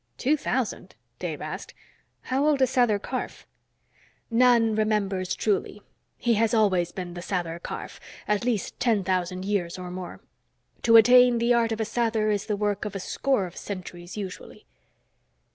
"Two 0.17 0.35
thousand?" 0.35 0.95
Dave 1.19 1.41
asked. 1.43 1.75
"How 2.23 2.43
old 2.43 2.59
is 2.63 2.71
Sather 2.71 2.99
Karf?" 2.99 3.45
"None 4.31 4.73
remembers 4.73 5.35
truly. 5.35 5.83
He 6.17 6.33
has 6.33 6.55
always 6.55 6.91
been 6.91 7.13
the 7.13 7.21
Sather 7.21 7.61
Karf 7.61 7.99
at 8.27 8.43
least 8.43 8.79
ten 8.79 9.03
thousand 9.03 9.45
years 9.45 9.77
or 9.77 9.91
more. 9.91 10.19
To 10.81 10.95
attain 10.97 11.37
the 11.37 11.53
art 11.53 11.71
of 11.71 11.79
a 11.79 11.85
Sather 11.85 12.31
is 12.33 12.47
the 12.47 12.57
work 12.57 12.83
of 12.83 12.95
a 12.95 12.99
score 12.99 13.45
of 13.45 13.55
centuries, 13.55 14.17
usually." 14.17 14.65